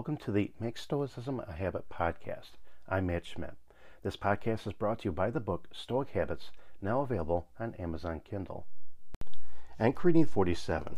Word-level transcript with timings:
Welcome 0.00 0.16
to 0.24 0.32
the 0.32 0.50
Make 0.58 0.78
Stoicism 0.78 1.42
a 1.46 1.52
Habit 1.52 1.90
podcast. 1.90 2.52
I'm 2.88 3.08
Matt 3.08 3.26
Schmidt. 3.26 3.52
This 4.02 4.16
podcast 4.16 4.66
is 4.66 4.72
brought 4.72 5.00
to 5.00 5.08
you 5.08 5.12
by 5.12 5.28
the 5.28 5.40
book 5.40 5.68
Stoic 5.72 6.08
Habits, 6.12 6.52
now 6.80 7.02
available 7.02 7.48
on 7.58 7.74
Amazon 7.74 8.22
Kindle. 8.24 8.64
Reading 9.78 10.24
47. 10.24 10.96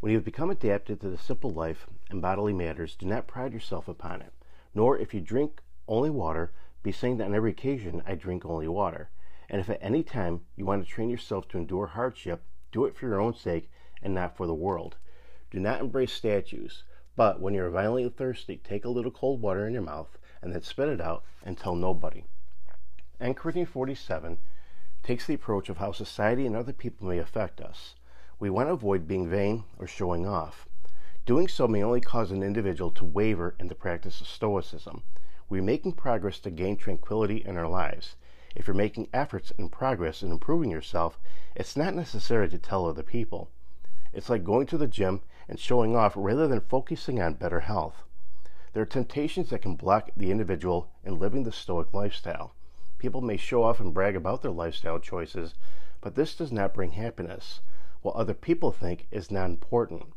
When 0.00 0.12
you 0.12 0.16
have 0.16 0.24
become 0.24 0.48
adapted 0.48 0.98
to 1.02 1.10
the 1.10 1.18
simple 1.18 1.50
life 1.50 1.86
and 2.08 2.22
bodily 2.22 2.54
matters, 2.54 2.96
do 2.96 3.04
not 3.04 3.26
pride 3.26 3.52
yourself 3.52 3.86
upon 3.86 4.22
it. 4.22 4.32
Nor, 4.74 4.96
if 4.96 5.12
you 5.12 5.20
drink 5.20 5.60
only 5.86 6.08
water, 6.08 6.54
be 6.82 6.90
saying 6.90 7.18
that 7.18 7.26
on 7.26 7.34
every 7.34 7.50
occasion 7.50 8.02
I 8.06 8.14
drink 8.14 8.46
only 8.46 8.66
water. 8.66 9.10
And 9.50 9.60
if 9.60 9.68
at 9.68 9.78
any 9.82 10.02
time 10.02 10.40
you 10.56 10.64
want 10.64 10.82
to 10.82 10.90
train 10.90 11.10
yourself 11.10 11.48
to 11.48 11.58
endure 11.58 11.88
hardship, 11.88 12.44
do 12.72 12.86
it 12.86 12.96
for 12.96 13.04
your 13.04 13.20
own 13.20 13.34
sake 13.34 13.70
and 14.02 14.14
not 14.14 14.38
for 14.38 14.46
the 14.46 14.54
world. 14.54 14.96
Do 15.50 15.60
not 15.60 15.82
embrace 15.82 16.14
statues 16.14 16.84
but 17.14 17.40
when 17.40 17.54
you're 17.54 17.70
violently 17.70 18.08
thirsty, 18.08 18.56
take 18.56 18.84
a 18.84 18.88
little 18.88 19.10
cold 19.10 19.42
water 19.42 19.66
in 19.66 19.72
your 19.72 19.82
mouth 19.82 20.18
and 20.40 20.52
then 20.52 20.62
spit 20.62 20.88
it 20.88 21.00
out 21.00 21.24
and 21.44 21.58
tell 21.58 21.74
nobody. 21.74 22.24
Anchor 23.20 23.64
47 23.64 24.38
takes 25.02 25.26
the 25.26 25.34
approach 25.34 25.68
of 25.68 25.78
how 25.78 25.92
society 25.92 26.46
and 26.46 26.56
other 26.56 26.72
people 26.72 27.06
may 27.06 27.18
affect 27.18 27.60
us. 27.60 27.94
We 28.38 28.50
want 28.50 28.68
to 28.68 28.72
avoid 28.72 29.06
being 29.06 29.28
vain 29.28 29.64
or 29.78 29.86
showing 29.86 30.26
off. 30.26 30.66
Doing 31.24 31.46
so 31.46 31.68
may 31.68 31.82
only 31.82 32.00
cause 32.00 32.32
an 32.32 32.42
individual 32.42 32.90
to 32.92 33.04
waver 33.04 33.54
in 33.60 33.68
the 33.68 33.76
practice 33.76 34.20
of 34.20 34.26
Stoicism. 34.26 35.02
We're 35.48 35.62
making 35.62 35.92
progress 35.92 36.40
to 36.40 36.50
gain 36.50 36.76
tranquility 36.76 37.44
in 37.44 37.56
our 37.56 37.68
lives. 37.68 38.16
If 38.56 38.66
you're 38.66 38.74
making 38.74 39.08
efforts 39.12 39.52
and 39.56 39.70
progress 39.70 40.22
in 40.22 40.32
improving 40.32 40.70
yourself, 40.70 41.20
it's 41.54 41.76
not 41.76 41.94
necessary 41.94 42.48
to 42.48 42.58
tell 42.58 42.86
other 42.86 43.02
people. 43.02 43.50
It's 44.12 44.28
like 44.28 44.44
going 44.44 44.66
to 44.66 44.78
the 44.78 44.86
gym 44.86 45.22
and 45.48 45.58
showing 45.58 45.96
off 45.96 46.12
rather 46.16 46.46
than 46.46 46.60
focusing 46.60 47.20
on 47.20 47.34
better 47.34 47.60
health. 47.60 48.02
There 48.72 48.82
are 48.82 48.86
temptations 48.86 49.50
that 49.50 49.62
can 49.62 49.76
block 49.76 50.10
the 50.16 50.30
individual 50.30 50.90
in 51.04 51.18
living 51.18 51.44
the 51.44 51.52
Stoic 51.52 51.92
lifestyle. 51.92 52.54
People 52.98 53.20
may 53.20 53.36
show 53.36 53.64
off 53.64 53.80
and 53.80 53.92
brag 53.92 54.16
about 54.16 54.42
their 54.42 54.50
lifestyle 54.50 54.98
choices, 54.98 55.54
but 56.00 56.14
this 56.14 56.34
does 56.34 56.52
not 56.52 56.74
bring 56.74 56.92
happiness. 56.92 57.60
What 58.02 58.16
other 58.16 58.34
people 58.34 58.70
think 58.70 59.06
is 59.10 59.30
not 59.30 59.50
important. 59.50 60.12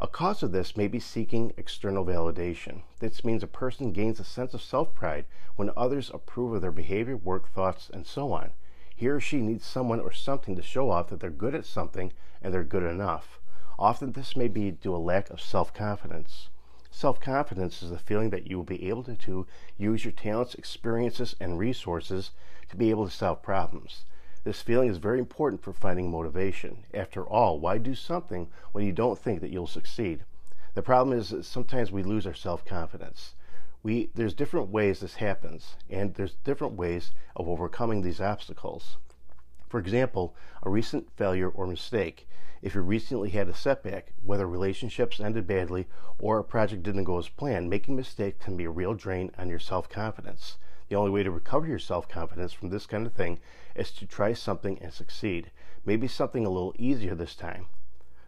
A 0.00 0.08
cause 0.08 0.42
of 0.42 0.52
this 0.52 0.76
may 0.76 0.88
be 0.88 0.98
seeking 0.98 1.52
external 1.56 2.04
validation. 2.04 2.82
This 2.98 3.24
means 3.24 3.42
a 3.42 3.46
person 3.46 3.92
gains 3.92 4.18
a 4.18 4.24
sense 4.24 4.52
of 4.52 4.60
self 4.60 4.94
pride 4.94 5.26
when 5.56 5.70
others 5.76 6.10
approve 6.12 6.54
of 6.54 6.60
their 6.60 6.72
behavior, 6.72 7.16
work, 7.16 7.48
thoughts, 7.48 7.88
and 7.88 8.06
so 8.06 8.32
on. 8.32 8.50
He 9.02 9.08
or 9.08 9.18
she 9.18 9.38
needs 9.38 9.66
someone 9.66 9.98
or 9.98 10.12
something 10.12 10.54
to 10.54 10.62
show 10.62 10.88
off 10.92 11.08
that 11.08 11.18
they're 11.18 11.28
good 11.28 11.56
at 11.56 11.66
something 11.66 12.12
and 12.40 12.54
they're 12.54 12.62
good 12.62 12.84
enough. 12.84 13.40
Often 13.76 14.12
this 14.12 14.36
may 14.36 14.46
be 14.46 14.70
due 14.70 14.78
to 14.90 14.94
a 14.94 14.96
lack 14.96 15.28
of 15.28 15.40
self 15.40 15.74
confidence. 15.74 16.50
Self 16.88 17.18
confidence 17.18 17.82
is 17.82 17.90
the 17.90 17.98
feeling 17.98 18.30
that 18.30 18.46
you 18.46 18.56
will 18.56 18.64
be 18.64 18.88
able 18.88 19.02
to, 19.02 19.16
to, 19.16 19.44
use 19.76 20.04
your 20.04 20.12
talents, 20.12 20.54
experiences, 20.54 21.34
and 21.40 21.58
resources 21.58 22.30
to 22.68 22.76
be 22.76 22.90
able 22.90 23.04
to 23.04 23.10
solve 23.10 23.42
problems. 23.42 24.04
This 24.44 24.62
feeling 24.62 24.88
is 24.88 24.98
very 24.98 25.18
important 25.18 25.64
for 25.64 25.72
finding 25.72 26.08
motivation. 26.08 26.84
After 26.94 27.26
all, 27.26 27.58
why 27.58 27.78
do 27.78 27.96
something 27.96 28.50
when 28.70 28.86
you 28.86 28.92
don't 28.92 29.18
think 29.18 29.40
that 29.40 29.50
you'll 29.50 29.66
succeed? 29.66 30.24
The 30.74 30.82
problem 30.82 31.18
is 31.18 31.30
that 31.30 31.44
sometimes 31.44 31.90
we 31.90 32.04
lose 32.04 32.24
our 32.24 32.34
self 32.34 32.64
confidence 32.64 33.34
we 33.82 34.10
there's 34.14 34.34
different 34.34 34.68
ways 34.68 35.00
this 35.00 35.16
happens 35.16 35.76
and 35.90 36.14
there's 36.14 36.36
different 36.44 36.74
ways 36.74 37.10
of 37.34 37.48
overcoming 37.48 38.02
these 38.02 38.20
obstacles. 38.20 38.96
For 39.68 39.80
example 39.80 40.36
a 40.62 40.70
recent 40.70 41.10
failure 41.16 41.48
or 41.48 41.66
mistake. 41.66 42.28
If 42.62 42.76
you 42.76 42.82
recently 42.82 43.30
had 43.30 43.48
a 43.48 43.54
setback 43.54 44.12
whether 44.22 44.46
relationships 44.46 45.18
ended 45.18 45.46
badly 45.48 45.88
or 46.18 46.38
a 46.38 46.44
project 46.44 46.84
didn't 46.84 47.04
go 47.04 47.18
as 47.18 47.28
planned 47.28 47.70
making 47.70 47.96
mistakes 47.96 48.44
can 48.44 48.56
be 48.56 48.64
a 48.64 48.70
real 48.70 48.94
drain 48.94 49.32
on 49.36 49.48
your 49.48 49.58
self-confidence. 49.58 50.58
The 50.88 50.96
only 50.96 51.10
way 51.10 51.24
to 51.24 51.30
recover 51.30 51.66
your 51.66 51.80
self-confidence 51.80 52.52
from 52.52 52.68
this 52.68 52.86
kind 52.86 53.06
of 53.06 53.14
thing 53.14 53.40
is 53.74 53.90
to 53.92 54.06
try 54.06 54.32
something 54.32 54.78
and 54.80 54.92
succeed. 54.92 55.50
Maybe 55.84 56.06
something 56.06 56.46
a 56.46 56.50
little 56.50 56.74
easier 56.78 57.14
this 57.16 57.34
time 57.34 57.66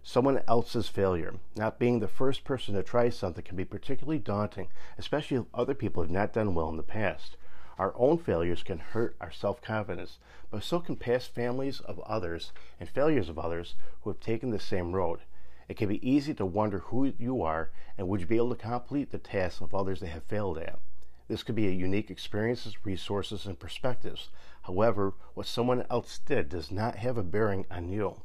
someone 0.06 0.42
else's 0.46 0.86
failure. 0.86 1.34
Not 1.56 1.78
being 1.78 1.98
the 1.98 2.08
first 2.08 2.44
person 2.44 2.74
to 2.74 2.82
try 2.82 3.08
something 3.08 3.42
can 3.42 3.56
be 3.56 3.64
particularly 3.64 4.18
daunting, 4.18 4.68
especially 4.98 5.38
if 5.38 5.44
other 5.54 5.72
people 5.72 6.02
have 6.02 6.10
not 6.10 6.34
done 6.34 6.54
well 6.54 6.68
in 6.68 6.76
the 6.76 6.82
past. 6.82 7.38
Our 7.78 7.94
own 7.96 8.18
failures 8.18 8.62
can 8.62 8.80
hurt 8.80 9.16
our 9.18 9.32
self 9.32 9.62
confidence, 9.62 10.18
but 10.50 10.62
so 10.62 10.80
can 10.80 10.96
past 10.96 11.34
families 11.34 11.80
of 11.80 12.00
others 12.00 12.52
and 12.78 12.86
failures 12.86 13.30
of 13.30 13.38
others 13.38 13.76
who 14.02 14.10
have 14.10 14.20
taken 14.20 14.50
the 14.50 14.60
same 14.60 14.92
road. 14.92 15.20
It 15.68 15.78
can 15.78 15.88
be 15.88 16.06
easy 16.06 16.34
to 16.34 16.44
wonder 16.44 16.80
who 16.80 17.14
you 17.18 17.40
are 17.40 17.70
and 17.96 18.06
would 18.06 18.20
you 18.20 18.26
be 18.26 18.36
able 18.36 18.54
to 18.54 18.62
complete 18.62 19.10
the 19.10 19.18
tasks 19.18 19.62
of 19.62 19.74
others 19.74 20.00
that 20.00 20.08
have 20.08 20.24
failed 20.24 20.58
at. 20.58 20.78
This 21.28 21.42
could 21.42 21.54
be 21.54 21.66
a 21.66 21.70
unique 21.70 22.10
experiences, 22.10 22.84
resources, 22.84 23.46
and 23.46 23.58
perspectives. 23.58 24.28
However, 24.64 25.14
what 25.32 25.46
someone 25.46 25.86
else 25.88 26.18
did 26.18 26.50
does 26.50 26.70
not 26.70 26.96
have 26.96 27.16
a 27.16 27.22
bearing 27.22 27.64
on 27.70 27.88
you 27.88 28.20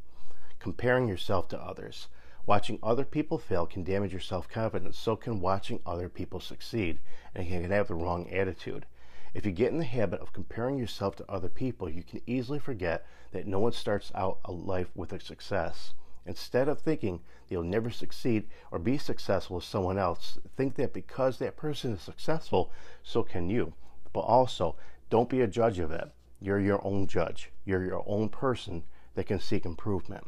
comparing 0.59 1.07
yourself 1.07 1.47
to 1.47 1.59
others. 1.59 2.09
Watching 2.45 2.79
other 2.81 3.05
people 3.05 3.37
fail 3.37 3.65
can 3.65 3.83
damage 3.83 4.11
your 4.11 4.19
self 4.19 4.49
confidence, 4.49 4.97
so 4.97 5.15
can 5.15 5.39
watching 5.39 5.81
other 5.85 6.09
people 6.09 6.39
succeed, 6.39 6.99
and 7.35 7.45
you 7.45 7.61
can 7.61 7.69
have 7.71 7.87
the 7.87 7.95
wrong 7.95 8.29
attitude. 8.29 8.85
If 9.33 9.45
you 9.45 9.51
get 9.51 9.71
in 9.71 9.77
the 9.77 9.85
habit 9.85 10.19
of 10.19 10.33
comparing 10.33 10.77
yourself 10.77 11.15
to 11.17 11.31
other 11.31 11.47
people, 11.47 11.87
you 11.87 12.01
can 12.01 12.21
easily 12.25 12.57
forget 12.57 13.05
that 13.31 13.45
no 13.45 13.59
one 13.59 13.71
starts 13.71 14.11
out 14.15 14.39
a 14.43 14.51
life 14.51 14.89
with 14.95 15.13
a 15.13 15.19
success. 15.19 15.93
Instead 16.25 16.67
of 16.67 16.81
thinking 16.81 17.17
that 17.17 17.53
you'll 17.53 17.63
never 17.63 17.91
succeed 17.91 18.47
or 18.71 18.79
be 18.79 18.97
successful 18.97 19.57
as 19.57 19.65
someone 19.65 19.99
else, 19.99 20.39
think 20.57 20.75
that 20.75 20.91
because 20.91 21.37
that 21.37 21.55
person 21.55 21.93
is 21.93 22.01
successful, 22.01 22.71
so 23.03 23.21
can 23.21 23.49
you. 23.49 23.73
But 24.11 24.21
also, 24.21 24.75
don't 25.09 25.29
be 25.29 25.41
a 25.41 25.47
judge 25.47 25.77
of 25.77 25.91
it. 25.91 26.11
You're 26.41 26.59
your 26.59 26.85
own 26.85 27.05
judge. 27.05 27.51
You're 27.63 27.85
your 27.85 28.03
own 28.07 28.29
person 28.29 28.83
that 29.13 29.27
can 29.27 29.39
seek 29.39 29.65
improvement 29.65 30.25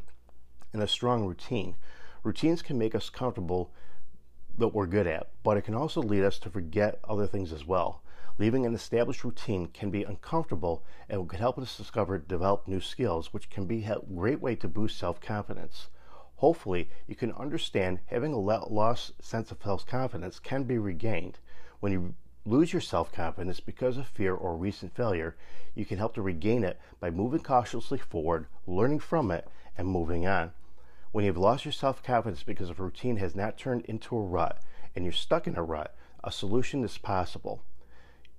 and 0.72 0.82
a 0.82 0.88
strong 0.88 1.24
routine. 1.26 1.76
Routines 2.22 2.62
can 2.62 2.78
make 2.78 2.94
us 2.94 3.10
comfortable 3.10 3.70
that 4.58 4.68
we're 4.68 4.86
good 4.86 5.06
at, 5.06 5.30
but 5.42 5.56
it 5.56 5.62
can 5.62 5.74
also 5.74 6.02
lead 6.02 6.24
us 6.24 6.38
to 6.38 6.50
forget 6.50 7.00
other 7.04 7.26
things 7.26 7.52
as 7.52 7.66
well. 7.66 8.02
Leaving 8.38 8.64
an 8.64 8.74
established 8.74 9.24
routine 9.24 9.66
can 9.66 9.90
be 9.90 10.04
uncomfortable 10.04 10.82
and 11.08 11.28
can 11.28 11.38
help 11.38 11.58
us 11.58 11.76
discover 11.76 12.18
develop 12.18 12.66
new 12.66 12.80
skills, 12.80 13.32
which 13.32 13.50
can 13.50 13.66
be 13.66 13.84
a 13.84 13.98
great 14.14 14.40
way 14.40 14.54
to 14.54 14.68
boost 14.68 14.98
self 14.98 15.20
confidence. 15.20 15.88
Hopefully, 16.36 16.88
you 17.06 17.14
can 17.14 17.32
understand 17.32 18.00
having 18.06 18.32
a 18.32 18.38
lost 18.38 19.22
sense 19.22 19.50
of 19.50 19.62
self 19.62 19.86
confidence 19.86 20.38
can 20.38 20.64
be 20.64 20.78
regained. 20.78 21.38
When 21.80 21.92
you 21.92 22.14
lose 22.44 22.72
your 22.72 22.80
self 22.80 23.12
confidence 23.12 23.60
because 23.60 23.96
of 23.96 24.06
fear 24.06 24.34
or 24.34 24.56
recent 24.56 24.94
failure, 24.94 25.36
you 25.74 25.84
can 25.84 25.98
help 25.98 26.14
to 26.14 26.22
regain 26.22 26.64
it 26.64 26.80
by 27.00 27.10
moving 27.10 27.42
cautiously 27.42 27.98
forward, 27.98 28.46
learning 28.66 29.00
from 29.00 29.30
it, 29.30 29.46
and 29.76 29.86
moving 29.86 30.26
on. 30.26 30.52
When 31.12 31.26
you've 31.26 31.36
lost 31.36 31.66
your 31.66 31.72
self 31.72 32.02
confidence 32.02 32.42
because 32.42 32.70
a 32.70 32.74
routine 32.74 33.18
has 33.18 33.36
not 33.36 33.58
turned 33.58 33.84
into 33.84 34.16
a 34.16 34.22
rut 34.22 34.62
and 34.96 35.04
you're 35.04 35.12
stuck 35.12 35.46
in 35.46 35.56
a 35.56 35.62
rut, 35.62 35.94
a 36.24 36.32
solution 36.32 36.82
is 36.84 36.96
possible. 36.96 37.62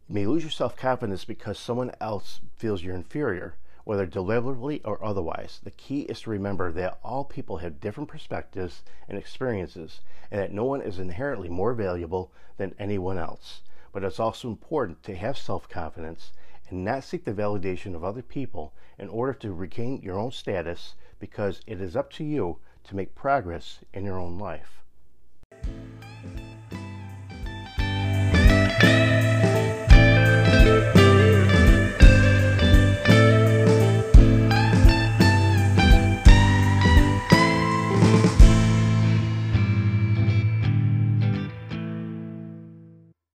You 0.09 0.15
may 0.15 0.25
lose 0.25 0.41
your 0.41 0.49
self 0.49 0.75
confidence 0.75 1.23
because 1.23 1.59
someone 1.59 1.91
else 2.01 2.39
feels 2.55 2.81
you're 2.81 2.95
inferior, 2.95 3.57
whether 3.83 4.07
deliberately 4.07 4.81
or 4.83 5.05
otherwise. 5.05 5.59
The 5.63 5.69
key 5.69 6.01
is 6.01 6.21
to 6.21 6.31
remember 6.31 6.71
that 6.71 6.97
all 7.03 7.23
people 7.23 7.57
have 7.57 7.79
different 7.79 8.09
perspectives 8.09 8.81
and 9.07 9.19
experiences, 9.19 10.01
and 10.31 10.41
that 10.41 10.51
no 10.51 10.63
one 10.63 10.81
is 10.81 10.97
inherently 10.97 11.49
more 11.49 11.75
valuable 11.75 12.31
than 12.57 12.73
anyone 12.79 13.19
else. 13.19 13.61
But 13.91 14.03
it's 14.03 14.19
also 14.19 14.47
important 14.47 15.03
to 15.03 15.15
have 15.15 15.37
self 15.37 15.69
confidence 15.69 16.31
and 16.69 16.83
not 16.83 17.03
seek 17.03 17.23
the 17.23 17.33
validation 17.33 17.93
of 17.93 18.03
other 18.03 18.23
people 18.23 18.73
in 18.97 19.09
order 19.09 19.33
to 19.33 19.53
regain 19.53 20.01
your 20.01 20.17
own 20.17 20.31
status 20.31 20.95
because 21.23 21.61
it 21.65 21.79
is 21.79 21.95
up 21.95 22.11
to 22.11 22.21
you 22.21 22.59
to 22.83 22.97
make 22.97 23.15
progress 23.15 23.79
in 23.93 24.03
your 24.03 24.19
own 24.19 24.37
life. 24.37 24.82